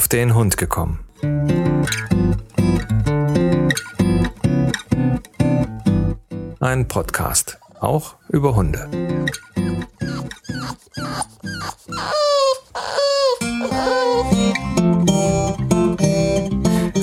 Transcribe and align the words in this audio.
auf 0.00 0.08
den 0.08 0.34
Hund 0.34 0.56
gekommen. 0.56 1.00
Ein 6.58 6.88
Podcast, 6.88 7.58
auch 7.80 8.14
über 8.30 8.56
Hunde. 8.56 8.88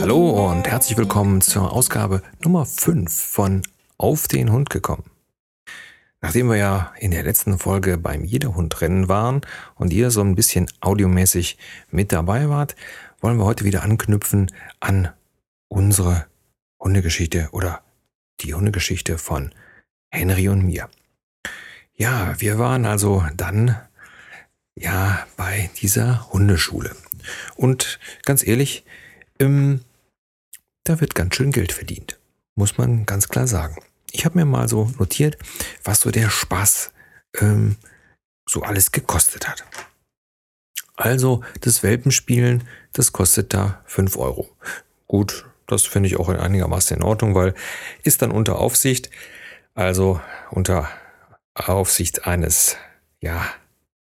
Hallo 0.02 0.50
und 0.50 0.68
herzlich 0.68 0.98
willkommen 0.98 1.41
zur 1.41 1.71
Ausgabe 1.71 2.23
Nummer 2.43 2.66
5 2.66 3.14
von 3.14 3.61
Auf 4.00 4.27
den 4.27 4.52
Hund 4.52 4.71
gekommen. 4.71 5.04
Nachdem 6.21 6.49
wir 6.49 6.57
ja 6.57 6.93
in 6.99 7.11
der 7.11 7.23
letzten 7.23 7.59
Folge 7.59 7.97
beim 7.97 8.23
Jederhundrennen 8.23 9.07
waren 9.07 9.41
und 9.75 9.93
ihr 9.93 10.09
so 10.09 10.21
ein 10.21 10.36
bisschen 10.36 10.69
audiomäßig 10.82 11.57
mit 11.92 12.11
dabei 12.11 12.50
wart, 12.50 12.75
wollen 13.21 13.37
wir 13.37 13.46
heute 13.46 13.65
wieder 13.65 13.83
anknüpfen 13.83 14.51
an 14.79 15.09
unsere 15.68 16.25
Hundegeschichte 16.79 17.50
oder 17.51 17.83
die 18.42 18.54
Hundegeschichte 18.54 19.18
von 19.18 19.54
Henry 20.09 20.50
und 20.50 20.65
mir. 20.65 20.89
Ja, 21.93 22.39
wir 22.39 22.57
waren 22.57 22.86
also 22.86 23.23
dann 23.36 23.75
ja 24.75 25.25
bei 25.36 25.70
dieser 25.81 26.31
Hundeschule. 26.31 26.95
Und 27.56 28.00
ganz 28.23 28.45
ehrlich, 28.45 28.86
ähm, 29.39 29.81
da 30.84 31.00
wird 31.00 31.15
ganz 31.15 31.36
schön 31.36 31.51
Geld 31.51 31.71
verdient. 31.71 32.20
Muss 32.56 32.78
man 32.78 33.06
ganz 33.06 33.28
klar 33.28 33.47
sagen 33.47 33.78
ich 34.11 34.25
habe 34.25 34.38
mir 34.38 34.45
mal 34.45 34.67
so 34.67 34.92
notiert, 34.97 35.38
was 35.84 36.02
so 36.02 36.11
der 36.11 36.30
Spaß 36.30 36.92
ähm, 37.39 37.78
so 38.48 38.61
alles 38.61 38.92
gekostet 38.92 39.48
hat. 39.48 39.64
Also 40.95 41.44
das 41.61 41.84
Welpenspielen, 41.84 42.64
das 42.94 43.14
kostet 43.14 43.54
da 43.54 43.81
5 43.86 44.18
Euro. 44.18 44.50
Gut, 45.08 45.46
das 45.68 45.86
finde 45.86 46.08
ich 46.08 46.18
auch 46.18 46.30
einigermaßen 46.30 46.98
in 46.98 47.04
Ordnung, 47.04 47.36
weil 47.36 47.54
ist 48.04 48.22
dann 48.22 48.31
unter 48.31 48.58
Aufsicht, 48.58 49.12
also 49.76 50.20
unter 50.50 50.90
Aufsicht 51.53 52.26
eines 52.26 52.78
ja 53.22 53.46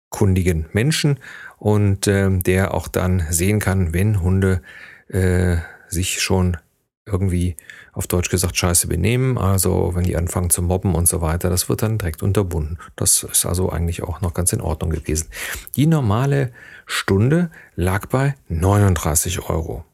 kundigen 0.09 0.67
Menschen 0.73 1.19
und 1.57 2.07
äh, 2.07 2.29
der 2.39 2.73
auch 2.73 2.87
dann 2.87 3.25
sehen 3.29 3.59
kann, 3.59 3.93
wenn 3.93 4.21
Hunde 4.21 4.61
äh, 5.09 5.57
sich 5.87 6.21
schon 6.21 6.57
irgendwie 7.11 7.55
auf 7.93 8.07
Deutsch 8.07 8.29
gesagt 8.29 8.57
scheiße 8.57 8.87
benehmen. 8.87 9.37
Also 9.37 9.91
wenn 9.95 10.03
die 10.03 10.15
anfangen 10.15 10.49
zu 10.49 10.61
mobben 10.61 10.95
und 10.95 11.07
so 11.07 11.21
weiter, 11.21 11.49
das 11.49 11.69
wird 11.69 11.81
dann 11.81 11.97
direkt 11.97 12.23
unterbunden. 12.23 12.77
Das 12.95 13.23
ist 13.23 13.45
also 13.45 13.69
eigentlich 13.69 14.03
auch 14.03 14.21
noch 14.21 14.33
ganz 14.33 14.53
in 14.53 14.61
Ordnung 14.61 14.91
gewesen. 14.91 15.29
Die 15.75 15.87
normale 15.87 16.51
Stunde 16.85 17.51
lag 17.75 18.07
bei 18.07 18.35
39 18.47 19.49
Euro. 19.49 19.85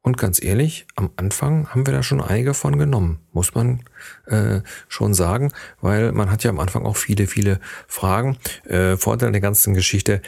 Und 0.00 0.16
ganz 0.16 0.42
ehrlich, 0.42 0.86
am 0.96 1.10
Anfang 1.16 1.68
haben 1.68 1.86
wir 1.86 1.92
da 1.92 2.02
schon 2.02 2.22
einige 2.22 2.54
von 2.54 2.78
genommen, 2.78 3.18
muss 3.32 3.54
man 3.54 3.82
äh, 4.26 4.60
schon 4.88 5.12
sagen, 5.12 5.52
weil 5.80 6.12
man 6.12 6.30
hat 6.30 6.44
ja 6.44 6.50
am 6.50 6.60
Anfang 6.60 6.86
auch 6.86 6.96
viele, 6.96 7.26
viele 7.26 7.60
Fragen. 7.88 8.38
Äh, 8.64 8.96
Vorteil 8.96 9.32
der 9.32 9.40
ganzen 9.40 9.74
Geschichte 9.74 10.22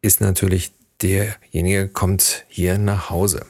ist 0.00 0.20
natürlich, 0.20 0.72
derjenige 1.02 1.88
kommt 1.88 2.46
hier 2.48 2.78
nach 2.78 3.10
Hause. 3.10 3.44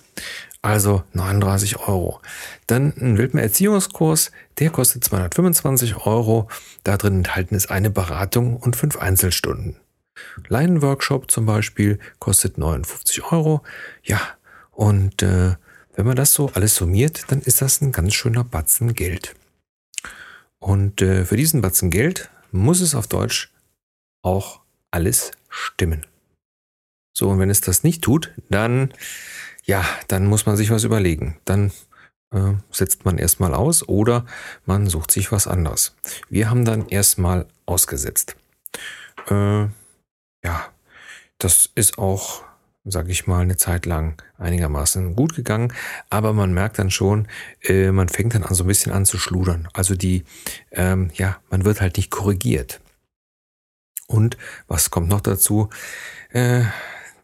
Also 0.68 1.02
39 1.14 1.78
Euro. 1.88 2.20
Dann 2.66 2.92
ein 3.00 3.16
Wildmeer-Erziehungskurs, 3.16 4.32
der 4.58 4.68
kostet 4.68 5.02
225 5.02 6.04
Euro. 6.04 6.46
Da 6.84 6.98
drin 6.98 7.14
enthalten 7.14 7.54
ist 7.54 7.70
eine 7.70 7.88
Beratung 7.88 8.58
und 8.58 8.76
fünf 8.76 8.98
Einzelstunden. 8.98 9.76
Leinenworkshop 10.46 11.30
zum 11.30 11.46
Beispiel 11.46 11.98
kostet 12.18 12.58
59 12.58 13.32
Euro. 13.32 13.62
Ja, 14.02 14.20
und 14.70 15.22
äh, 15.22 15.54
wenn 15.94 16.04
man 16.04 16.16
das 16.16 16.34
so 16.34 16.50
alles 16.52 16.74
summiert, 16.74 17.24
dann 17.28 17.40
ist 17.40 17.62
das 17.62 17.80
ein 17.80 17.90
ganz 17.90 18.12
schöner 18.12 18.44
Batzen 18.44 18.92
Geld. 18.92 19.36
Und 20.58 21.00
äh, 21.00 21.24
für 21.24 21.38
diesen 21.38 21.62
Batzen 21.62 21.88
Geld 21.88 22.28
muss 22.52 22.82
es 22.82 22.94
auf 22.94 23.06
Deutsch 23.06 23.50
auch 24.20 24.60
alles 24.90 25.30
stimmen. 25.48 26.04
So, 27.14 27.30
und 27.30 27.38
wenn 27.38 27.48
es 27.48 27.62
das 27.62 27.84
nicht 27.84 28.02
tut, 28.04 28.34
dann 28.50 28.92
ja, 29.68 29.84
dann 30.08 30.26
muss 30.26 30.46
man 30.46 30.56
sich 30.56 30.70
was 30.70 30.84
überlegen. 30.84 31.36
Dann 31.44 31.70
äh, 32.32 32.54
setzt 32.70 33.04
man 33.04 33.18
erstmal 33.18 33.54
aus 33.54 33.86
oder 33.86 34.24
man 34.64 34.86
sucht 34.86 35.10
sich 35.10 35.30
was 35.30 35.46
anderes. 35.46 35.94
Wir 36.30 36.50
haben 36.50 36.64
dann 36.64 36.88
erstmal 36.88 37.46
ausgesetzt. 37.66 38.36
Äh, 39.28 39.66
ja, 40.42 40.68
das 41.36 41.70
ist 41.74 41.98
auch, 41.98 42.42
sage 42.84 43.12
ich 43.12 43.26
mal, 43.26 43.42
eine 43.42 43.58
Zeit 43.58 43.84
lang 43.84 44.20
einigermaßen 44.38 45.14
gut 45.14 45.36
gegangen, 45.36 45.74
aber 46.08 46.32
man 46.32 46.54
merkt 46.54 46.78
dann 46.78 46.90
schon, 46.90 47.28
äh, 47.62 47.92
man 47.92 48.08
fängt 48.08 48.34
dann 48.34 48.44
an 48.44 48.54
so 48.54 48.64
ein 48.64 48.68
bisschen 48.68 48.92
an 48.92 49.04
zu 49.04 49.18
schludern. 49.18 49.68
Also 49.74 49.94
die, 49.94 50.24
ähm, 50.72 51.10
ja, 51.14 51.36
man 51.50 51.66
wird 51.66 51.82
halt 51.82 51.98
nicht 51.98 52.10
korrigiert. 52.10 52.80
Und 54.06 54.38
was 54.66 54.90
kommt 54.90 55.10
noch 55.10 55.20
dazu? 55.20 55.68
Äh, 56.30 56.62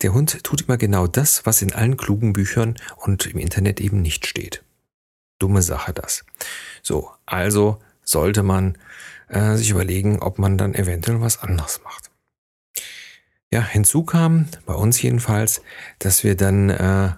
der 0.05 0.13
Hund 0.13 0.45
tut 0.45 0.61
immer 0.69 0.77
genau 0.77 1.07
das, 1.07 1.47
was 1.47 1.63
in 1.63 1.73
allen 1.73 1.97
klugen 1.97 2.35
Büchern 2.35 2.77
und 2.97 3.25
im 3.27 3.39
Internet 3.39 3.81
eben 3.81 4.03
nicht 4.03 4.27
steht. 4.27 4.63
Dumme 5.39 5.63
Sache 5.63 5.95
das. 5.95 6.27
So, 6.83 7.11
also 7.25 7.81
sollte 8.03 8.43
man 8.43 8.77
äh, 9.29 9.55
sich 9.55 9.71
überlegen, 9.71 10.21
ob 10.21 10.39
man 10.39 10.59
dann 10.59 10.75
eventuell 10.75 11.23
was 11.23 11.39
anderes 11.39 11.81
macht. 11.85 12.11
Ja, 13.51 13.63
hinzu 13.63 14.05
kam 14.05 14.47
bei 14.67 14.75
uns 14.75 15.01
jedenfalls, 15.01 15.63
dass 16.01 16.23
wir 16.23 16.37
dann 16.37 16.69
äh, 16.69 17.13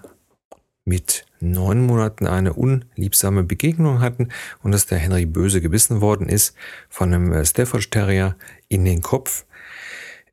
mit 0.85 1.25
neun 1.41 1.85
Monaten 1.85 2.25
eine 2.25 2.53
unliebsame 2.53 3.43
Begegnung 3.43 3.99
hatten 3.99 4.29
und 4.63 4.71
dass 4.71 4.85
der 4.85 4.97
Henry 4.97 5.25
böse 5.25 5.59
gebissen 5.59 5.99
worden 5.99 6.29
ist 6.29 6.55
von 6.87 7.13
einem 7.13 7.33
äh, 7.33 7.45
Stafford 7.45 7.91
Terrier 7.91 8.37
in 8.69 8.85
den 8.85 9.01
Kopf. 9.01 9.45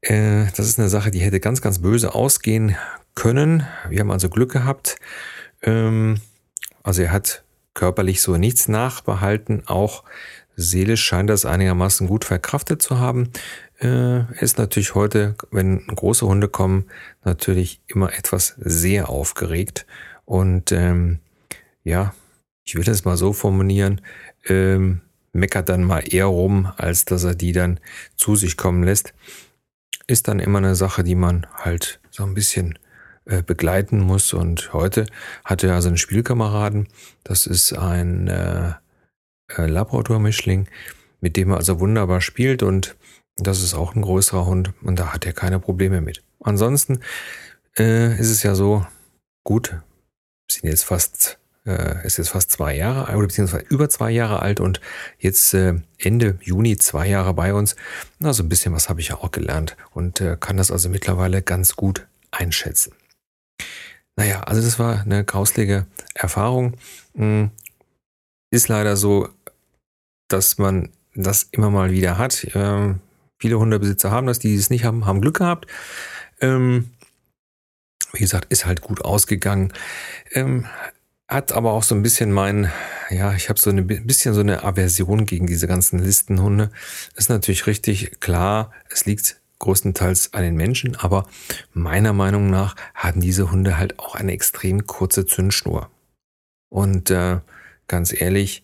Äh, 0.05 0.47
das 0.57 0.67
ist 0.67 0.79
eine 0.79 0.89
Sache, 0.89 1.11
die 1.11 1.21
hätte 1.21 1.41
ganz, 1.41 1.61
ganz 1.63 1.81
böse 1.81 2.15
ausgehen 2.15 2.77
können. 3.15 3.67
Wir 3.89 4.01
haben 4.01 4.11
also 4.11 4.29
Glück 4.29 4.53
gehabt. 4.53 4.97
Ähm, 5.63 6.21
also 6.83 7.03
er 7.03 7.13
hat 7.13 7.43
körperlich 7.73 8.21
so 8.21 8.37
nichts 8.37 8.69
nachbehalten. 8.69 9.63
Auch 9.67 10.05
seelisch 10.57 11.03
scheint 11.03 11.31
das 11.31 11.47
einigermaßen 11.47 12.07
gut 12.07 12.25
verkraftet 12.25 12.83
zu 12.83 12.99
haben. 12.99 13.31
Äh, 13.81 14.31
ist 14.43 14.59
natürlich 14.59 14.95
heute, 14.95 15.37
wenn 15.51 15.87
große 15.87 16.27
Hunde 16.27 16.49
kommen, 16.49 16.85
natürlich 17.25 17.81
immer 17.87 18.13
etwas 18.13 18.55
sehr 18.59 19.09
aufgeregt. 19.09 19.87
Und 20.27 20.71
ähm, 20.71 21.21
ja, 21.83 22.15
ich 22.65 22.75
will 22.75 22.85
das 22.85 23.05
mal 23.05 23.17
so 23.17 23.33
formulieren, 23.33 24.03
ähm, 24.47 25.01
meckert 25.33 25.69
dann 25.71 25.83
mal 25.83 26.01
eher 26.01 26.27
rum, 26.27 26.71
als 26.77 27.07
dass 27.07 27.25
er 27.25 27.35
die 27.35 27.53
dann 27.53 27.81
zu 28.17 28.37
sich 28.37 28.57
kommen 28.57 28.85
lässt 28.85 29.15
ist 30.07 30.29
dann 30.29 30.39
immer 30.39 30.59
eine 30.59 30.75
Sache, 30.75 31.05
die 31.05 31.15
man 31.15 31.47
halt 31.55 32.01
so 32.11 32.25
ein 32.25 32.35
bisschen 32.35 32.79
äh, 33.27 33.43
begleiten 33.43 34.01
muss. 34.01 34.33
Und 34.33 34.73
heute 34.73 35.07
hatte 35.45 35.69
er 35.69 35.75
also 35.75 35.89
einen 35.89 35.97
Spielkameraden. 35.97 36.89
Das 37.23 37.47
ist 37.47 37.73
ein 37.73 38.29
äh, 38.29 38.75
äh, 39.49 39.67
Labrador-Mischling, 39.67 40.69
mit 41.21 41.37
dem 41.37 41.51
er 41.51 41.57
also 41.57 41.81
wunderbar 41.81 42.21
spielt. 42.21 42.63
Und 42.63 42.97
das 43.37 43.63
ist 43.63 43.75
auch 43.75 43.95
ein 43.95 44.03
größerer 44.03 44.47
Hund. 44.47 44.73
Und 44.83 44.99
da 44.99 45.13
hat 45.13 45.27
er 45.27 45.33
keine 45.33 45.59
Probleme 45.59 46.01
mit. 46.01 46.23
Ansonsten 46.41 47.01
äh, 47.79 48.19
ist 48.19 48.31
es 48.31 48.43
ja 48.43 48.55
so, 48.55 48.87
gut, 49.43 49.81
sind 50.51 50.69
jetzt 50.69 50.85
fast 50.85 51.39
äh, 51.67 52.07
ist 52.07 52.19
jetzt 52.19 52.31
fast 52.31 52.51
zwei 52.51 52.77
Jahre 52.77 53.09
alt, 53.09 53.17
oder 53.17 53.27
beziehungsweise 53.27 53.65
über 53.69 53.89
zwei 53.89 54.11
Jahre 54.11 54.43
alt 54.43 54.61
und 54.61 54.81
jetzt 55.19 55.55
äh, 55.55 55.75
Ende 55.99 56.39
Juni 56.43 56.77
zwei 56.77 57.09
Jahre 57.09 57.35
bei 57.35 57.55
uns. 57.55 57.77
Also 58.23 58.43
ein 58.43 58.49
bisschen 58.49 58.75
was 58.75 58.89
habe 58.89 59.01
ich 59.01 59.09
ja 59.09 59.17
auch 59.17 59.31
gelernt 59.31 59.77
und 59.93 60.21
äh, 60.21 60.37
kann 60.39 60.57
das 60.57 60.71
also 60.71 60.89
mittlerweile 60.89 61.43
ganz 61.43 61.77
gut 61.77 62.07
einschätzen. 62.31 62.93
Naja, 64.17 64.43
also 64.43 64.61
das 64.63 64.79
war 64.79 65.01
eine 65.01 65.25
grauslige 65.25 65.87
Erfahrung. 66.15 66.77
Hm, 67.15 67.51
ist 68.51 68.69
leider 68.69 68.97
so, 68.97 69.29
dass 70.29 70.59
man 70.59 70.91
das 71.15 71.45
immer 71.51 71.71
mal 71.71 71.91
wieder 71.91 72.19
hat. 72.19 72.47
Ähm, 72.55 73.01
viele 73.41 73.59
Hundebesitzer 73.59 74.11
haben 74.11 74.27
das, 74.27 74.39
die 74.39 74.55
es 74.55 74.71
nicht 74.71 74.85
haben, 74.85 75.07
haben 75.07 75.21
Glück 75.21 75.39
gehabt. 75.39 75.67
Ähm, 76.41 76.91
wie 78.13 78.21
gesagt, 78.21 78.53
ist 78.53 78.67
halt 78.67 78.81
gut 78.81 79.05
ausgegangen. 79.05 79.73
Ähm, 80.33 80.67
hat 81.35 81.53
aber 81.53 81.73
auch 81.73 81.83
so 81.83 81.95
ein 81.95 82.03
bisschen 82.03 82.33
mein, 82.33 82.71
ja, 83.11 83.35
ich 83.35 83.49
habe 83.49 83.59
so 83.59 83.69
ein 83.71 83.87
bisschen 83.87 84.35
so 84.35 84.41
eine 84.41 84.63
Aversion 84.63 85.27
gegen 85.27 85.49
diese 85.49 85.67
ganzen 85.67 85.99
Listenhunde. 85.99 86.71
Ist 87.17 87.29
natürlich 87.29 87.67
richtig 87.67 88.21
klar, 88.21 88.71
es 88.89 89.05
liegt 89.05 89.41
größtenteils 89.59 90.33
an 90.33 90.43
den 90.43 90.55
Menschen, 90.55 90.95
aber 90.95 91.27
meiner 91.73 92.13
Meinung 92.13 92.51
nach 92.51 92.77
haben 92.95 93.21
diese 93.21 93.51
Hunde 93.51 93.79
halt 93.79 93.99
auch 93.99 94.15
eine 94.15 94.33
extrem 94.33 94.87
kurze 94.87 95.27
Zündschnur. 95.27 95.91
Und 96.69 97.11
äh, 97.11 97.41
ganz 97.89 98.19
ehrlich, 98.19 98.63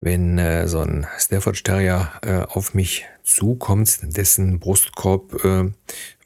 wenn 0.00 0.36
äh, 0.38 0.66
so 0.66 0.80
ein 0.80 1.06
Stafford 1.18 1.62
Terrier 1.64 2.10
äh, 2.22 2.40
auf 2.40 2.74
mich 2.74 3.06
zukommt, 3.22 4.00
dessen 4.02 4.58
Brustkorb 4.58 5.44
äh, 5.44 5.70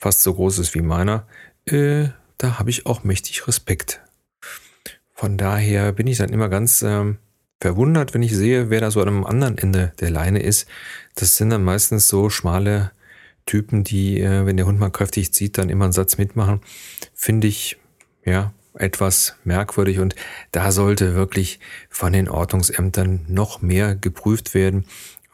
fast 0.01 0.23
so 0.23 0.35
groß 0.35 0.61
ist 0.61 0.75
wie 0.75 0.83
meiner, 0.83 1.27
äh, 1.67 2.09
da 2.39 2.59
habe 2.59 2.71
ich 2.71 2.87
auch 2.87 3.05
mächtig 3.05 3.47
Respekt. 3.47 4.01
Von 5.19 5.37
daher 5.37 5.91
bin 5.93 6.07
ich 6.07 6.19
dann 6.19 6.29
immer 6.29 6.49
ganz 6.49 6.81
ähm, 6.83 7.19
verwundert, 7.61 8.15
wenn 8.15 8.23
ich 8.23 8.37
sehe, 8.37 8.71
wer 8.71 8.81
da 8.81 8.93
so 8.93 9.03
einem 9.03 9.27
anderen 9.27 9.59
Ende 9.59 9.93
der 9.99 10.11
Leine 10.11 10.41
ist. 10.41 10.69
Das 11.17 11.37
sind 11.37 11.51
dann 11.51 11.65
meistens 11.65 12.07
so 12.07 12.31
schmale 12.31 12.93
Typen, 13.45 13.83
die, 13.83 14.21
äh, 14.21 14.47
wenn 14.47 14.57
der 14.57 14.67
Hund 14.67 14.79
mal 14.79 14.91
kräftig 14.91 15.33
zieht, 15.35 15.59
dann 15.59 15.71
immer 15.71 15.87
einen 15.87 15.93
Satz 15.93 16.19
mitmachen. 16.19 16.61
Finde 17.15 17.49
ich, 17.49 17.79
ja, 18.25 18.53
etwas 18.75 19.35
merkwürdig 19.43 19.99
und 19.99 20.15
da 20.53 20.71
sollte 20.71 21.17
wirklich 21.17 21.59
von 21.91 22.13
den 22.13 22.29
Ordnungsämtern 22.29 23.25
noch 23.27 23.61
mehr 23.61 23.97
geprüft 23.97 24.55
werden. 24.55 24.85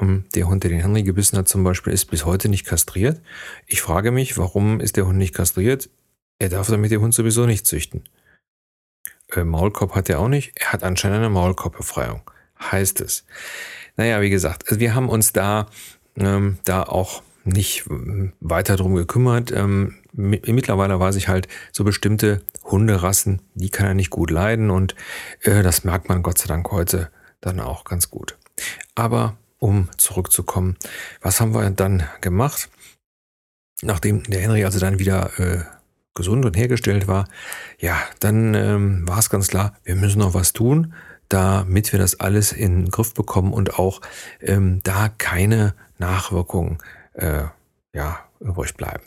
Ähm, 0.01 0.25
der 0.35 0.49
Hund, 0.49 0.63
der 0.63 0.71
den 0.71 0.81
Henry 0.81 1.03
gebissen 1.03 1.37
hat 1.37 1.47
zum 1.47 1.63
Beispiel, 1.63 1.93
ist 1.93 2.07
bis 2.07 2.25
heute 2.25 2.49
nicht 2.49 2.65
kastriert. 2.65 3.21
Ich 3.67 3.83
frage 3.83 4.13
mich, 4.13 4.39
warum 4.39 4.81
ist 4.81 4.97
der 4.97 5.07
Hund 5.07 5.19
nicht 5.19 5.35
kastriert? 5.35 5.91
Er 6.39 6.49
darf 6.49 6.71
damit 6.71 6.91
den 6.91 7.03
Hund 7.03 7.13
sowieso 7.13 7.45
nicht 7.45 7.67
züchten. 7.67 8.03
Äh, 9.35 9.45
Maulkorb 9.45 9.95
hat 9.95 10.09
er 10.09 10.21
auch 10.21 10.29
nicht. 10.29 10.53
Er 10.57 10.73
hat 10.73 10.83
anscheinend 10.83 11.19
eine 11.19 11.31
Maulkorbbefreiung. 11.31 12.23
Heißt 12.61 13.01
es. 13.01 13.25
Naja, 13.97 14.21
wie 14.21 14.31
gesagt, 14.31 14.65
also 14.69 14.81
wir 14.81 14.95
haben 14.95 15.09
uns 15.09 15.33
da, 15.33 15.69
ähm, 16.17 16.59
da 16.65 16.83
auch 16.83 17.23
nicht 17.45 17.85
weiter 18.41 18.77
drum 18.77 18.95
gekümmert. 18.95 19.53
Ähm, 19.53 19.97
mittlerweile 20.13 20.99
weiß 20.99 21.17
ich 21.17 21.29
halt, 21.29 21.49
so 21.73 21.85
bestimmte 21.85 22.43
Hunderassen, 22.65 23.43
die 23.55 23.69
kann 23.69 23.87
er 23.87 23.95
nicht 23.95 24.11
gut 24.11 24.31
leiden 24.31 24.71
und 24.71 24.95
äh, 25.43 25.63
das 25.63 25.85
merkt 25.85 26.09
man 26.09 26.23
Gott 26.23 26.39
sei 26.39 26.47
Dank 26.47 26.71
heute 26.71 27.11
dann 27.41 27.61
auch 27.61 27.85
ganz 27.85 28.11
gut. 28.11 28.39
Aber 28.95 29.37
um 29.59 29.89
zurückzukommen, 29.99 30.77
was 31.21 31.41
haben 31.41 31.55
wir 31.55 31.69
dann 31.71 32.05
gemacht? 32.21 32.71
Nachdem 33.83 34.23
der 34.25 34.41
Henry 34.41 34.65
also 34.65 34.79
dann 34.79 34.99
wieder 34.99 35.39
äh, 35.39 35.65
gesund 36.15 36.45
und 36.45 36.57
hergestellt 36.57 37.09
war, 37.09 37.29
ja, 37.79 37.97
dann 38.21 38.55
ähm, 38.55 39.09
war 39.09 39.19
es 39.19 39.31
ganz 39.31 39.49
klar, 39.49 39.77
wir 39.85 39.97
müssen 39.97 40.21
noch 40.21 40.35
was 40.35 40.53
tun, 40.53 40.95
damit 41.29 41.93
wir 41.93 41.99
das 41.99 42.21
alles 42.21 42.53
in 42.53 42.85
den 42.85 42.91
Griff 42.91 43.15
bekommen 43.15 43.53
und 43.53 43.79
auch 43.79 44.01
ähm, 44.41 44.81
da 44.85 45.09
keine 45.09 45.75
Nachwirkungen 45.99 46.79
äh, 47.15 47.45
ja, 47.93 48.21
übrig 48.41 48.75
bleiben. 48.75 49.05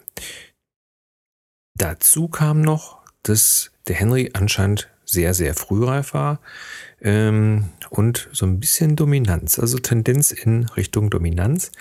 Dazu 1.75 2.27
kam 2.27 2.61
noch, 2.61 2.99
dass 3.23 3.71
der 3.87 3.95
Henry 3.95 4.31
anscheinend 4.33 4.89
sehr, 5.05 5.33
sehr 5.33 5.53
frühreif 5.53 6.13
war 6.13 6.39
ähm, 7.01 7.69
und 7.89 8.29
so 8.33 8.45
ein 8.45 8.59
bisschen 8.59 8.95
Dominanz, 8.95 9.59
also 9.59 9.77
Tendenz 9.77 10.31
in 10.31 10.65
Richtung 10.65 11.09
Dominanz. 11.09 11.71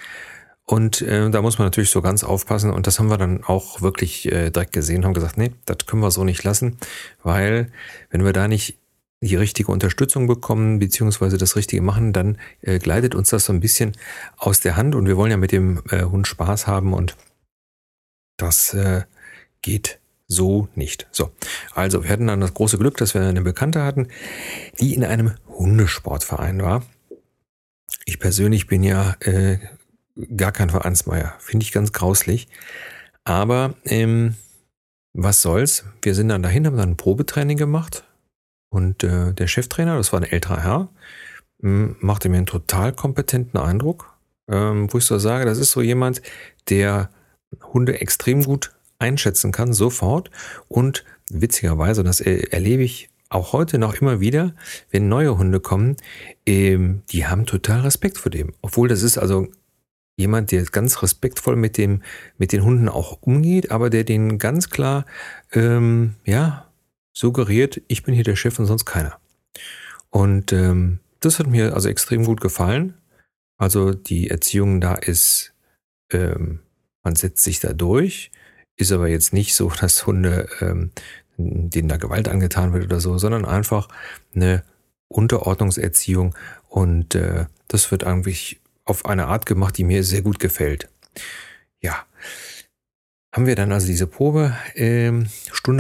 Und 0.69 1.01
äh, 1.03 1.31
da 1.31 1.43
muss 1.43 1.59
man 1.59 1.67
natürlich 1.67 1.91
so 1.91 2.03
ganz 2.03 2.25
aufpassen. 2.25 2.73
Und 2.73 2.89
das 2.89 2.99
haben 2.99 3.09
wir 3.09 3.19
dann 3.19 3.45
auch 3.45 3.83
wirklich 3.83 4.27
äh, 4.27 4.51
direkt 4.51 4.73
gesehen, 4.73 5.05
haben 5.05 5.15
gesagt, 5.15 5.39
nee, 5.39 5.53
das 5.65 5.79
können 5.87 6.03
wir 6.03 6.11
so 6.11 6.25
nicht 6.25 6.43
lassen, 6.43 6.77
weil 7.23 7.71
wenn 8.11 8.25
wir 8.25 8.33
da 8.33 8.49
nicht 8.49 8.77
die 9.21 9.37
richtige 9.37 9.73
Unterstützung 9.73 10.27
bekommen, 10.27 10.79
beziehungsweise 10.79 11.39
das 11.39 11.57
Richtige 11.57 11.83
machen, 11.83 12.13
dann 12.13 12.39
äh, 12.63 12.79
gleitet 12.79 13.15
uns 13.15 13.31
das 13.31 13.47
so 13.47 13.53
ein 13.53 13.61
bisschen 13.61 13.93
aus 14.37 14.61
der 14.61 14.77
Hand. 14.77 14.95
Und 14.95 15.07
wir 15.07 15.17
wollen 15.17 15.31
ja 15.31 15.37
mit 15.37 15.53
dem 15.53 15.83
äh, 15.91 16.03
Hund 16.03 16.27
Spaß 16.27 16.67
haben 16.67 16.93
und 16.93 17.17
das 18.37 18.75
äh, 18.75 19.05
geht 19.63 20.01
so 20.27 20.69
nicht. 20.75 21.07
So, 21.13 21.31
also 21.75 22.03
wir 22.03 22.11
hatten 22.11 22.27
dann 22.27 22.41
das 22.41 22.55
große 22.55 22.79
Glück, 22.79 22.97
dass 22.97 23.15
wir 23.15 23.23
eine 23.23 23.43
Bekannte 23.43 23.85
hatten, 23.85 24.09
die 24.81 24.95
in 24.95 25.05
einem 25.05 25.33
Hundesportverein 25.49 26.63
war. 26.63 26.85
Ich 28.05 28.19
persönlich 28.19 28.67
bin 28.67 28.83
ja 28.83 29.17
äh, 29.21 29.59
gar 30.37 30.53
kein 30.53 30.71
Vereinsmeier. 30.71 31.35
Finde 31.39 31.65
ich 31.65 31.73
ganz 31.73 31.93
grauslich. 31.93 32.49
Aber 33.25 33.75
ähm, 33.85 34.37
was 35.13 35.43
soll's? 35.43 35.85
Wir 36.03 36.15
sind 36.15 36.29
dann 36.29 36.43
dahin, 36.43 36.67
haben 36.67 36.77
dann 36.77 36.91
ein 36.91 36.97
Probetraining 36.97 37.57
gemacht. 37.57 38.05
Und 38.71 39.05
äh, 39.05 39.33
der 39.33 39.47
Cheftrainer, 39.47 39.97
das 39.97 40.13
war 40.13 40.21
ein 40.21 40.31
älterer 40.31 40.63
Herr, 40.63 40.89
machte 41.59 42.29
mir 42.29 42.37
einen 42.37 42.47
total 42.47 42.93
kompetenten 42.93 43.59
Eindruck. 43.59 44.15
Ähm, 44.49 44.93
wo 44.93 44.99
ich 44.99 45.05
so 45.05 45.19
sage, 45.19 45.45
das 45.45 45.59
ist 45.59 45.73
so 45.73 45.81
jemand, 45.81 46.23
der 46.69 47.11
Hunde 47.73 48.01
extrem 48.01 48.45
gut 48.45 48.73
einschätzen 48.99 49.53
kann, 49.53 49.73
sofort. 49.73 50.31
Und 50.69 51.05
witzigerweise, 51.31 52.05
das 52.05 52.21
erlebe 52.21 52.83
ich 52.83 53.09
auch 53.29 53.53
heute 53.53 53.79
noch 53.79 53.95
immer 53.95 54.21
wieder, 54.21 54.55
wenn 54.91 55.09
neue 55.09 55.37
Hunde 55.37 55.59
kommen, 55.61 55.97
ähm, 56.47 57.03
die 57.11 57.27
haben 57.27 57.47
total 57.47 57.81
Respekt 57.81 58.19
vor 58.19 58.31
dem. 58.31 58.53
Obwohl 58.63 58.89
das 58.89 59.03
ist 59.03 59.19
also 59.19 59.49
jemand, 60.17 60.51
der 60.51 60.65
ganz 60.65 61.03
respektvoll 61.03 61.57
mit 61.57 61.77
dem, 61.77 62.03
mit 62.39 62.53
den 62.53 62.65
Hunden 62.65 62.89
auch 62.89 63.19
umgeht, 63.21 63.71
aber 63.71 63.91
der 63.91 64.05
den 64.05 64.39
ganz 64.39 64.71
klar, 64.71 65.05
ähm, 65.53 66.15
ja, 66.25 66.71
suggeriert, 67.13 67.81
ich 67.89 68.03
bin 68.03 68.15
hier 68.15 68.25
der 68.25 68.37
Chef 68.37 68.59
und 68.59 68.67
sonst 68.67 68.85
keiner. 68.85 69.19
Und 70.11 70.53
ähm, 70.53 71.01
das 71.21 71.39
hat 71.39 71.47
mir 71.47 71.75
also 71.75 71.89
extrem 71.89 72.25
gut 72.25 72.41
gefallen. 72.41 72.95
Also 73.59 73.93
die 73.93 74.31
Erziehung 74.31 74.81
da 74.81 74.95
ist, 74.95 75.55
ähm, 76.13 76.61
man 77.03 77.17
setzt 77.17 77.43
sich 77.43 77.61
da 77.61 77.73
durch, 77.73 78.31
ist 78.77 78.93
aber 78.93 79.09
jetzt 79.09 79.33
nicht 79.33 79.55
so, 79.55 79.71
dass 79.81 80.07
Hunde, 80.07 80.49
ähm, 80.61 80.93
denen 81.39 81.89
da 81.89 81.99
Gewalt 81.99 82.29
angetan 82.29 82.73
wird 82.73 82.85
oder 82.85 83.01
so, 83.01 83.19
sondern 83.19 83.45
einfach 83.45 83.89
eine 84.35 84.63
Unterordnungserziehung 85.09 86.35
und 86.69 87.15
äh, 87.15 87.47
das 87.69 87.91
wird 87.91 88.05
eigentlich 88.05 88.61
auf 88.87 89.05
eine 89.05 89.27
Art 89.27 89.45
gemacht, 89.45 89.77
die 89.77 89.85
mir 89.85 90.03
sehr 90.03 90.23
gut 90.23 90.39
gefällt. 90.39 90.89
Ja, 91.81 92.07
haben 93.33 93.47
wir 93.47 93.55
dann 93.55 93.71
also 93.71 93.87
diese 93.87 94.07
Probestunde 94.07 94.63
ähm, 94.77 95.29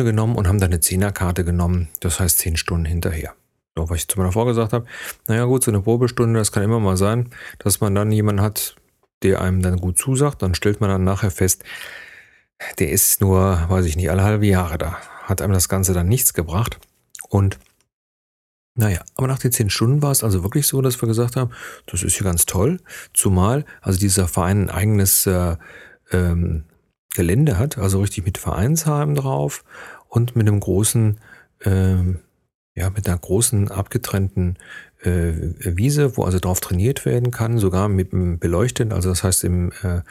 genommen 0.04 0.36
und 0.36 0.46
haben 0.46 0.60
dann 0.60 0.72
eine 0.72 0.80
Zehnerkarte 0.80 1.44
genommen, 1.44 1.88
das 2.00 2.20
heißt 2.20 2.38
zehn 2.38 2.56
Stunden 2.58 2.84
hinterher. 2.84 3.34
So, 3.74 3.88
was 3.88 3.98
ich 3.98 4.08
zu 4.08 4.18
meiner 4.18 4.32
Frau 4.32 4.44
gesagt 4.44 4.72
habe, 4.72 4.86
naja 5.26 5.44
gut, 5.44 5.64
so 5.64 5.70
eine 5.70 5.80
Probestunde, 5.80 6.38
das 6.38 6.52
kann 6.52 6.62
immer 6.62 6.80
mal 6.80 6.96
sein, 6.96 7.30
dass 7.58 7.80
man 7.80 7.94
dann 7.94 8.12
jemanden 8.12 8.42
hat, 8.42 8.76
der 9.22 9.40
einem 9.40 9.62
dann 9.62 9.78
gut 9.78 9.96
zusagt, 9.96 10.42
dann 10.42 10.54
stellt 10.54 10.80
man 10.80 10.90
dann 10.90 11.04
nachher 11.04 11.30
fest, 11.30 11.64
der 12.78 12.90
ist 12.90 13.20
nur, 13.20 13.66
weiß 13.68 13.86
ich 13.86 13.96
nicht, 13.96 14.10
alle 14.10 14.22
halbe 14.22 14.46
Jahre 14.46 14.78
da. 14.78 14.98
Hat 15.22 15.42
einem 15.42 15.52
das 15.52 15.68
Ganze 15.68 15.92
dann 15.92 16.08
nichts 16.08 16.34
gebracht. 16.34 16.78
Und 17.28 17.58
naja, 18.76 19.00
aber 19.14 19.26
nach 19.26 19.38
den 19.38 19.52
zehn 19.52 19.70
Stunden 19.70 20.02
war 20.02 20.10
es 20.10 20.22
also 20.22 20.42
wirklich 20.42 20.66
so, 20.66 20.82
dass 20.82 21.00
wir 21.02 21.08
gesagt 21.08 21.36
haben, 21.36 21.50
das 21.86 22.02
ist 22.02 22.18
ja 22.18 22.24
ganz 22.24 22.44
toll, 22.44 22.78
zumal 23.14 23.64
also 23.80 23.98
dieser 23.98 24.28
Verein 24.28 24.64
ein 24.64 24.70
eigenes 24.70 25.26
äh, 25.26 25.56
ähm, 26.12 26.64
Gelände 27.14 27.58
hat, 27.58 27.78
also 27.78 28.00
richtig 28.00 28.26
mit 28.26 28.36
Vereinsheim 28.36 29.14
drauf 29.14 29.64
und 30.08 30.36
mit 30.36 30.46
einem 30.46 30.60
großen, 30.60 31.18
ähm, 31.64 32.20
ja, 32.74 32.90
mit 32.90 33.08
einer 33.08 33.18
großen 33.18 33.70
abgetrennten 33.70 34.58
äh, 35.02 35.32
Wiese, 35.60 36.18
wo 36.18 36.24
also 36.24 36.38
drauf 36.38 36.60
trainiert 36.60 37.06
werden 37.06 37.30
kann, 37.30 37.58
sogar 37.58 37.88
mit 37.88 38.12
dem 38.12 38.38
Beleuchten, 38.38 38.92
also 38.92 39.08
das 39.08 39.24
heißt 39.24 39.44
im 39.44 39.72
äh, 39.82 40.02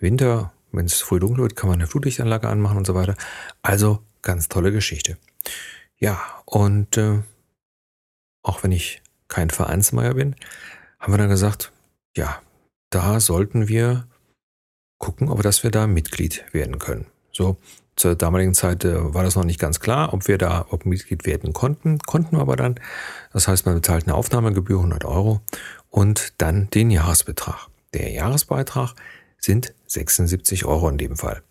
Winter, 0.00 0.54
wenn 0.72 0.86
es 0.86 1.02
früh 1.02 1.20
dunkel 1.20 1.42
wird, 1.42 1.56
kann 1.56 1.68
man 1.68 1.78
eine 1.78 1.86
Flutlichtanlage 1.86 2.48
anmachen 2.48 2.78
und 2.78 2.86
so 2.86 2.94
weiter. 2.94 3.16
Also 3.60 4.00
ganz 4.22 4.48
tolle 4.48 4.72
Geschichte. 4.72 5.18
Ja, 5.98 6.20
und 6.46 6.96
äh, 6.96 7.20
auch 8.44 8.62
wenn 8.62 8.70
ich 8.70 9.02
kein 9.26 9.50
Vereinsmeier 9.50 10.14
bin, 10.14 10.36
haben 11.00 11.12
wir 11.12 11.18
dann 11.18 11.28
gesagt, 11.28 11.72
ja, 12.16 12.40
da 12.90 13.18
sollten 13.18 13.66
wir 13.66 14.06
gucken, 14.98 15.28
ob 15.28 15.42
dass 15.42 15.64
wir 15.64 15.72
da 15.72 15.88
Mitglied 15.88 16.44
werden 16.52 16.78
können. 16.78 17.06
So, 17.32 17.56
zur 17.96 18.14
damaligen 18.14 18.54
Zeit 18.54 18.84
äh, 18.84 19.14
war 19.14 19.24
das 19.24 19.34
noch 19.34 19.44
nicht 19.44 19.60
ganz 19.60 19.80
klar, 19.80 20.12
ob 20.14 20.28
wir 20.28 20.38
da 20.38 20.66
ob 20.70 20.86
Mitglied 20.86 21.26
werden 21.26 21.52
konnten, 21.52 21.98
konnten 21.98 22.36
wir 22.36 22.40
aber 22.40 22.56
dann. 22.56 22.78
Das 23.32 23.48
heißt, 23.48 23.66
man 23.66 23.74
bezahlt 23.76 24.04
eine 24.04 24.14
Aufnahmegebühr 24.14 24.78
100 24.78 25.04
Euro 25.04 25.40
und 25.90 26.34
dann 26.38 26.70
den 26.70 26.90
Jahresbetrag. 26.90 27.68
Der 27.92 28.10
Jahresbeitrag 28.10 28.94
sind 29.38 29.74
76 29.86 30.64
Euro 30.64 30.88
in 30.88 30.98
dem 30.98 31.16
Fall. 31.16 31.42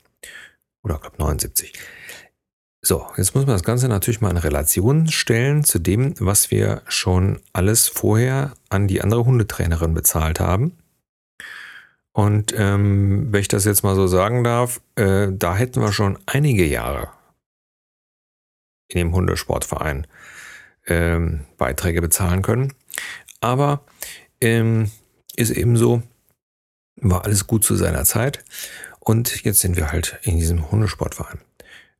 Oder 0.83 0.97
glaube 0.97 1.17
79. 1.17 1.73
So, 2.85 3.07
jetzt 3.15 3.33
muss 3.33 3.45
man 3.45 3.55
das 3.55 3.63
Ganze 3.63 3.87
natürlich 3.87 4.19
mal 4.19 4.29
in 4.29 4.35
Relation 4.35 5.07
stellen 5.07 5.63
zu 5.63 5.79
dem, 5.79 6.15
was 6.19 6.51
wir 6.51 6.81
schon 6.89 7.39
alles 7.53 7.87
vorher 7.87 8.53
an 8.67 8.89
die 8.89 9.01
andere 9.01 9.23
Hundetrainerin 9.23 9.93
bezahlt 9.93 10.41
haben. 10.41 10.77
Und 12.11 12.53
ähm, 12.57 13.31
wenn 13.31 13.39
ich 13.39 13.47
das 13.47 13.63
jetzt 13.63 13.83
mal 13.83 13.95
so 13.95 14.07
sagen 14.07 14.43
darf, 14.43 14.81
äh, 14.95 15.29
da 15.31 15.55
hätten 15.55 15.79
wir 15.79 15.93
schon 15.93 16.19
einige 16.25 16.65
Jahre 16.65 17.07
in 18.89 18.97
dem 18.97 19.15
Hundesportverein 19.15 20.05
ähm, 20.85 21.45
Beiträge 21.57 22.01
bezahlen 22.01 22.41
können. 22.41 22.73
Aber 23.39 23.85
ähm, 24.41 24.91
ist 25.37 25.51
eben 25.51 25.77
so, 25.77 26.03
war 26.97 27.23
alles 27.23 27.47
gut 27.47 27.63
zu 27.63 27.77
seiner 27.77 28.03
Zeit. 28.03 28.43
Und 28.99 29.45
jetzt 29.45 29.61
sind 29.61 29.77
wir 29.77 29.93
halt 29.93 30.19
in 30.23 30.37
diesem 30.37 30.69
Hundesportverein. 30.69 31.39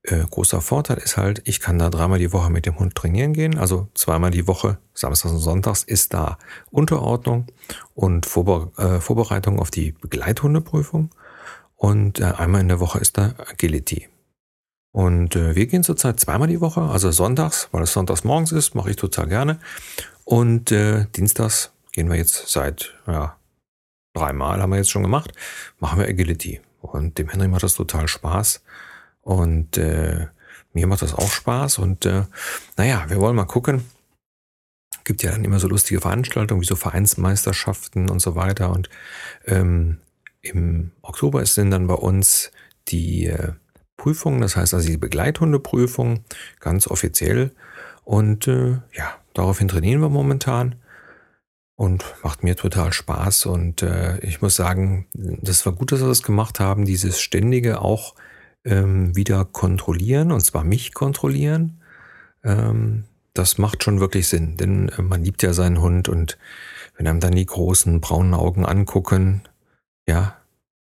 Äh, 0.04 0.26
großer 0.30 0.60
Vorteil 0.60 0.98
ist 0.98 1.16
halt, 1.16 1.42
ich 1.46 1.62
kann 1.62 1.80
da 1.80 1.90
dreimal 1.90 2.20
die 2.20 2.34
Woche 2.34 2.50
mit 2.50 2.66
dem 2.66 2.78
Hund 2.78 2.94
trainieren 2.94 3.34
gehen. 3.34 3.58
Also 3.58 3.88
zweimal 3.94 4.32
die 4.32 4.48
Woche, 4.48 4.78
samstags 4.94 5.34
und 5.34 5.40
sonntags, 5.40 5.84
ist 5.84 6.14
da 6.14 6.38
Unterordnung 6.72 7.48
und 7.96 8.26
Vorbe 8.26 8.72
äh, 8.78 9.00
Vorbereitung 9.00 9.60
auf 9.60 9.72
die 9.72 9.94
Begleithundeprüfung. 9.94 11.10
Und 11.78 12.20
äh, 12.20 12.26
einmal 12.26 12.62
in 12.62 12.68
der 12.68 12.82
Woche 12.82 13.00
ist 13.00 13.18
da 13.18 13.34
Agility. 13.50 14.10
Und 14.92 15.36
äh, 15.36 15.56
wir 15.56 15.66
gehen 15.68 15.84
zurzeit 15.84 16.20
zweimal 16.20 16.48
die 16.48 16.62
Woche, 16.62 16.82
also 16.82 17.12
sonntags, 17.12 17.70
weil 17.72 17.84
es 17.84 17.94
sonntags 17.94 18.24
morgens 18.24 18.52
ist, 18.52 18.76
mache 18.76 18.92
ich 18.92 18.96
total 18.96 19.28
gerne. 19.28 19.60
Und 20.26 20.72
äh, 20.72 21.08
dienstags 21.16 21.72
gehen 21.94 22.10
wir 22.10 22.18
jetzt 22.18 22.50
seit 22.50 22.94
ja, 23.08 23.38
dreimal 24.14 24.62
haben 24.62 24.70
wir 24.70 24.78
jetzt 24.78 24.92
schon 24.92 25.02
gemacht, 25.02 25.32
machen 25.80 26.00
wir 26.00 26.08
Agility. 26.08 26.62
Und 26.82 27.18
dem 27.18 27.30
Henry 27.30 27.48
macht 27.48 27.64
das 27.64 27.76
total 27.76 28.08
Spaß. 28.08 28.62
Und 29.24 29.78
äh, 29.78 30.28
mir 30.74 30.88
macht 30.88 31.02
das 31.02 31.14
auch 31.14 31.32
Spaß. 31.32 31.80
Und 31.80 32.06
äh, 32.06 32.24
naja, 32.78 33.06
wir 33.08 33.20
wollen 33.20 33.36
mal 33.36 33.46
gucken. 33.46 33.84
Gibt 35.06 35.24
ja 35.24 35.32
dann 35.32 35.44
immer 35.44 35.60
so 35.60 35.68
lustige 35.68 36.00
Veranstaltungen 36.00 36.62
wie 36.62 36.66
so 36.66 36.76
Vereinsmeisterschaften 36.76 38.10
und 38.10 38.20
so 38.20 38.36
weiter. 38.36 38.72
Und 38.72 38.90
ähm, 39.46 39.98
im 40.42 40.92
Oktober 41.02 41.46
sind 41.46 41.72
dann 41.72 41.88
bei 41.88 41.96
uns 41.96 42.52
die 42.90 43.26
äh, 43.28 43.54
Prüfungen, 43.98 44.42
das 44.42 44.56
heißt 44.56 44.74
also 44.74 44.88
die 44.88 44.98
Begleithundeprüfung, 44.98 46.24
ganz 46.60 46.88
offiziell. 46.88 47.52
Und 48.04 48.48
äh, 48.48 48.80
ja, 48.94 49.16
daraufhin 49.34 49.68
trainieren 49.70 50.02
wir 50.02 50.10
momentan 50.10 50.76
und 51.76 52.04
macht 52.24 52.44
mir 52.44 52.56
total 52.56 52.94
Spaß. 52.94 53.46
Und 53.46 53.82
äh, 53.82 54.20
ich 54.20 54.42
muss 54.42 54.56
sagen, 54.56 55.08
das 55.14 55.66
war 55.66 55.74
gut, 55.74 55.92
dass 55.92 56.02
wir 56.02 56.08
das 56.08 56.24
gemacht 56.24 56.60
haben, 56.60 56.86
dieses 56.86 57.22
ständige 57.22 57.82
auch 57.82 58.16
ähm, 58.66 59.16
wieder 59.16 59.46
kontrollieren, 59.46 60.32
und 60.32 60.42
zwar 60.42 60.64
mich 60.64 60.94
kontrollieren. 60.94 61.82
Ähm, 62.44 63.06
das 63.34 63.58
macht 63.58 63.84
schon 63.84 64.00
wirklich 64.00 64.28
Sinn, 64.28 64.58
denn 64.58 64.90
äh, 64.90 65.02
man 65.02 65.24
liebt 65.24 65.44
ja 65.44 65.54
seinen 65.54 65.82
Hund 65.82 66.08
und 66.10 66.38
wenn 66.96 67.08
einem 67.08 67.20
dann 67.20 67.36
die 67.36 67.46
großen 67.46 68.02
braunen 68.02 68.34
Augen 68.34 68.66
angucken, 68.66 69.42
ja, 70.08 70.38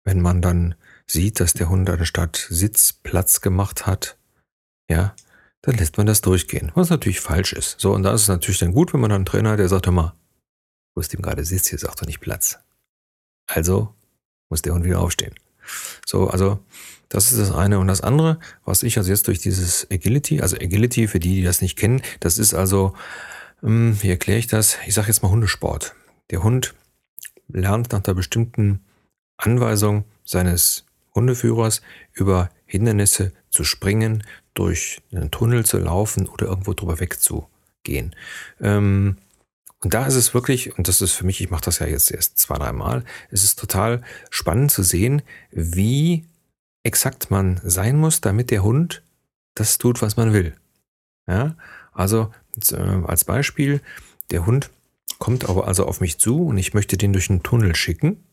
wenn 0.04 0.20
man 0.20 0.40
dann 0.40 0.75
sieht, 1.06 1.40
dass 1.40 1.52
der 1.52 1.68
Hund 1.68 1.90
anstatt 1.90 2.47
Sitz 2.50 2.92
Platz 2.92 3.40
gemacht 3.40 3.87
hat, 3.87 4.16
ja, 4.90 5.14
dann 5.62 5.76
lässt 5.76 5.99
man 5.99 6.06
das 6.06 6.20
durchgehen, 6.20 6.73
was 6.75 6.90
natürlich 6.90 7.20
falsch 7.20 7.52
ist. 7.52 7.78
So, 7.80 7.92
und 7.94 8.02
da 8.04 8.14
ist 8.14 8.23
es 8.23 8.28
natürlich 8.28 8.61
dann 8.61 8.73
gut, 8.73 8.92
wenn 8.92 9.00
man 9.00 9.11
dann 9.11 9.16
einen 9.16 9.26
Trainer 9.26 9.50
hat, 9.50 9.58
der 9.58 9.68
sagt, 9.68 9.87
mal, 9.90 10.14
wo 10.94 11.00
es 11.00 11.08
dem 11.08 11.20
gerade 11.20 11.44
sitzt, 11.44 11.68
hier 11.68 11.78
sagt 11.78 12.00
doch 12.00 12.06
nicht 12.06 12.20
Platz. 12.20 12.58
Also 13.47 13.94
muss 14.49 14.62
der 14.62 14.75
Hund 14.75 14.85
wieder 14.85 15.00
aufstehen. 15.00 15.35
So, 16.06 16.28
also 16.28 16.60
das 17.08 17.32
ist 17.32 17.40
das 17.40 17.52
eine. 17.52 17.78
Und 17.78 17.88
das 17.88 18.00
andere, 18.00 18.38
was 18.64 18.82
ich 18.82 18.98
also 18.98 19.10
jetzt 19.10 19.28
durch 19.28 19.38
dieses 19.38 19.87
Agility, 19.90 20.40
also 20.40 20.56
Agility, 20.56 21.08
für 21.08 21.20
die, 21.20 21.37
die 21.37 21.42
das 21.42 21.62
nicht 21.62 21.76
kennen, 21.76 22.02
das 22.20 22.38
ist 22.38 22.54
also, 22.54 22.94
hm, 23.60 24.02
wie 24.02 24.10
erkläre 24.10 24.38
ich 24.38 24.46
das? 24.46 24.78
Ich 24.87 24.94
sage 24.94 25.08
jetzt 25.08 25.22
mal 25.22 25.30
Hundesport. 25.30 25.94
Der 26.30 26.42
Hund 26.42 26.75
lernt 27.48 27.92
nach 27.92 28.02
der 28.02 28.14
bestimmten 28.14 28.80
Anweisung 29.37 30.04
seines 30.25 30.84
Hundeführers 31.14 31.80
über 32.12 32.50
Hindernisse 32.66 33.32
zu 33.50 33.64
springen, 33.64 34.25
durch 34.54 35.00
einen 35.12 35.30
Tunnel 35.30 35.64
zu 35.64 35.78
laufen 35.78 36.28
oder 36.28 36.46
irgendwo 36.46 36.75
drüber 36.75 37.00
wegzugehen. 37.00 38.14
Ähm, 38.60 39.16
und 39.80 39.94
da 39.94 40.06
ist 40.06 40.14
es 40.14 40.35
wirklich, 40.35 40.76
und 40.76 40.88
das 40.88 41.00
ist 41.00 41.12
für 41.12 41.25
mich, 41.25 41.40
ich 41.40 41.50
mache 41.50 41.64
das 41.64 41.78
ja 41.78 41.87
jetzt 41.87 42.11
erst 42.11 42.38
zwei, 42.38 42.56
drei 42.56 42.73
Mal, 42.73 43.04
es 43.30 43.44
ist 43.44 43.58
total 43.58 44.02
spannend 44.30 44.70
zu 44.70 44.82
sehen, 44.82 45.23
wie 45.50 46.26
exakt 46.82 47.30
man 47.30 47.61
sein 47.62 47.97
muss, 47.97 48.20
damit 48.20 48.50
der 48.50 48.62
Hund 48.64 49.02
das 49.54 49.78
tut, 49.78 50.02
was 50.02 50.16
man 50.16 50.32
will. 50.32 50.54
Ja, 51.28 51.56
also 51.92 52.32
äh, 52.73 52.76
als 52.76 53.25
Beispiel, 53.25 53.80
der 54.30 54.47
Hund 54.47 54.70
kommt 55.18 55.49
aber 55.49 55.68
also 55.68 55.87
auf 55.87 56.00
mich 56.00 56.18
zu 56.18 56.47
und 56.47 56.58
ich 56.58 56.75
möchte 56.75 56.97
den 56.97 57.12
durch 57.12 57.30
einen 57.30 57.42
Tunnel 57.42 57.76
schicken. 57.76 58.25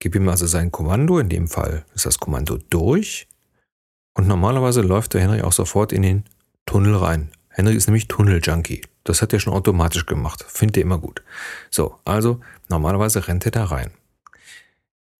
Gebe 0.00 0.18
ihm 0.18 0.28
also 0.28 0.46
sein 0.46 0.72
Kommando, 0.72 1.18
in 1.18 1.28
dem 1.28 1.48
Fall 1.48 1.84
ist 1.94 2.06
das 2.06 2.18
Kommando 2.18 2.58
durch. 2.70 3.28
Und 4.14 4.26
normalerweise 4.26 4.82
läuft 4.82 5.14
der 5.14 5.20
Henry 5.20 5.42
auch 5.42 5.52
sofort 5.52 5.92
in 5.92 6.02
den 6.02 6.24
Tunnel 6.66 6.96
rein. 6.96 7.30
Henry 7.48 7.74
ist 7.74 7.86
nämlich 7.86 8.08
Tunnel-Junkie. 8.08 8.82
Das 9.04 9.22
hat 9.22 9.32
er 9.32 9.40
schon 9.40 9.52
automatisch 9.52 10.06
gemacht. 10.06 10.44
Findet 10.48 10.78
er 10.78 10.82
immer 10.82 10.98
gut. 10.98 11.22
So, 11.70 11.96
also 12.04 12.40
normalerweise 12.68 13.26
rennt 13.28 13.44
er 13.44 13.50
da 13.50 13.64
rein. 13.64 13.90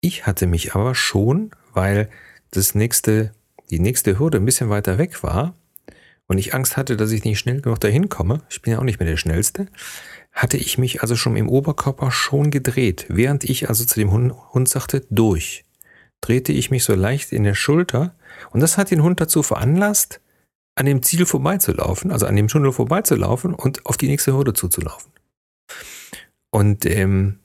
Ich 0.00 0.26
hatte 0.26 0.46
mich 0.46 0.74
aber 0.74 0.94
schon, 0.94 1.52
weil 1.72 2.08
das 2.50 2.74
nächste, 2.74 3.32
die 3.70 3.78
nächste 3.78 4.18
Hürde 4.18 4.38
ein 4.38 4.44
bisschen 4.44 4.70
weiter 4.70 4.98
weg 4.98 5.22
war 5.22 5.54
und 6.26 6.38
ich 6.38 6.54
Angst 6.54 6.76
hatte, 6.76 6.96
dass 6.96 7.12
ich 7.12 7.24
nicht 7.24 7.38
schnell 7.38 7.60
genug 7.60 7.80
dahin 7.80 8.08
komme, 8.08 8.42
ich 8.50 8.62
bin 8.62 8.72
ja 8.72 8.78
auch 8.78 8.84
nicht 8.84 8.98
mehr 8.98 9.08
der 9.08 9.16
Schnellste, 9.16 9.66
hatte 10.32 10.56
ich 10.56 10.78
mich 10.78 11.02
also 11.02 11.14
schon 11.14 11.36
im 11.36 11.48
Oberkörper 11.48 12.10
schon 12.10 12.50
gedreht. 12.50 13.06
Während 13.08 13.44
ich 13.44 13.68
also 13.68 13.84
zu 13.84 14.00
dem 14.00 14.10
Hund, 14.10 14.32
Hund 14.54 14.68
sagte, 14.68 15.06
durch, 15.10 15.64
drehte 16.20 16.52
ich 16.52 16.70
mich 16.70 16.84
so 16.84 16.94
leicht 16.94 17.32
in 17.32 17.44
der 17.44 17.54
Schulter 17.54 18.14
und 18.50 18.60
das 18.60 18.78
hat 18.78 18.90
den 18.90 19.02
Hund 19.02 19.20
dazu 19.20 19.42
veranlasst, 19.42 20.21
an 20.74 20.86
dem 20.86 21.02
Ziel 21.02 21.26
vorbeizulaufen, 21.26 22.10
also 22.10 22.26
an 22.26 22.36
dem 22.36 22.48
Tunnel 22.48 22.72
vorbeizulaufen 22.72 23.54
und 23.54 23.84
auf 23.86 23.96
die 23.96 24.08
nächste 24.08 24.32
Hürde 24.32 24.54
zuzulaufen. 24.54 25.12
Und 26.50 26.86
ähm, 26.86 27.38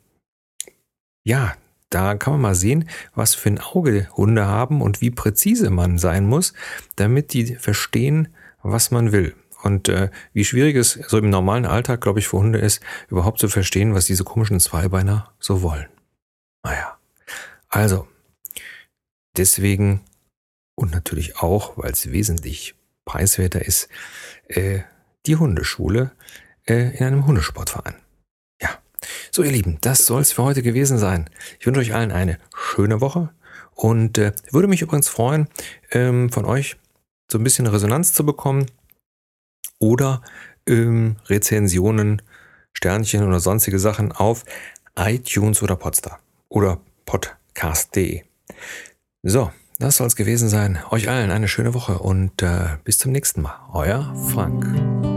ja, 1.23 1.55
da 1.89 2.15
kann 2.15 2.33
man 2.33 2.41
mal 2.41 2.55
sehen, 2.55 2.89
was 3.15 3.33
für 3.33 3.49
ein 3.49 3.59
Auge 3.59 4.09
Hunde 4.15 4.45
haben 4.45 4.81
und 4.81 5.01
wie 5.01 5.11
präzise 5.11 5.69
man 5.69 5.97
sein 5.97 6.25
muss, 6.25 6.53
damit 6.95 7.33
die 7.33 7.55
verstehen, 7.55 8.29
was 8.61 8.91
man 8.91 9.11
will. 9.11 9.35
Und 9.63 9.89
äh, 9.89 10.09
wie 10.33 10.45
schwierig 10.45 10.75
es 10.75 10.93
so 10.93 11.17
im 11.17 11.29
normalen 11.29 11.65
Alltag, 11.65 12.01
glaube 12.01 12.19
ich, 12.19 12.27
für 12.27 12.37
Hunde 12.37 12.59
ist, 12.59 12.81
überhaupt 13.09 13.39
zu 13.39 13.47
verstehen, 13.47 13.93
was 13.93 14.05
diese 14.05 14.23
komischen 14.23 14.59
Zweibeiner 14.59 15.31
so 15.39 15.61
wollen. 15.61 15.87
Naja, 16.63 16.97
also, 17.69 18.07
deswegen 19.35 20.01
und 20.75 20.91
natürlich 20.91 21.37
auch, 21.37 21.77
weil 21.77 21.91
es 21.91 22.11
wesentlich 22.11 22.75
preiswerter 23.07 23.65
ist, 23.65 23.89
äh, 24.49 24.81
die 25.25 25.37
Hundeschule 25.37 26.11
äh, 26.67 26.95
in 26.97 27.05
einem 27.05 27.25
Hundesportverein. 27.25 27.95
Ja, 28.61 28.69
so 29.31 29.41
ihr 29.41 29.51
Lieben, 29.51 29.79
das 29.81 30.05
soll 30.05 30.21
es 30.21 30.33
für 30.33 30.43
heute 30.43 30.61
gewesen 30.61 30.99
sein. 30.99 31.29
Ich 31.59 31.65
wünsche 31.65 31.81
euch 31.81 31.95
allen 31.95 32.11
eine 32.11 32.37
schöne 32.55 33.01
Woche 33.01 33.33
und 33.73 34.19
äh, 34.19 34.33
würde 34.51 34.67
mich 34.67 34.81
übrigens 34.81 35.07
freuen, 35.07 35.47
ähm, 35.91 36.29
von 36.31 36.45
euch 36.45 36.77
so 37.31 37.39
ein 37.39 37.43
bisschen 37.43 37.65
Resonanz 37.65 38.13
zu 38.13 38.25
bekommen 38.25 38.67
oder 39.79 40.21
ähm, 40.67 41.15
Rezensionen, 41.27 42.21
Sternchen 42.73 43.23
oder 43.23 43.39
sonstige 43.39 43.79
Sachen 43.79 44.11
auf 44.11 44.43
iTunes 44.95 45.63
oder 45.63 45.75
Podstar 45.75 46.19
oder 46.49 46.79
podcast.de. 47.05 48.23
So, 49.23 49.51
das 49.79 49.97
soll 49.97 50.07
es 50.07 50.15
gewesen 50.15 50.49
sein. 50.49 50.79
Euch 50.91 51.09
allen 51.09 51.31
eine 51.31 51.47
schöne 51.47 51.73
Woche 51.73 51.99
und 51.99 52.41
äh, 52.41 52.77
bis 52.83 52.97
zum 52.97 53.11
nächsten 53.11 53.41
Mal. 53.41 53.59
Euer 53.73 54.13
Frank. 54.29 55.16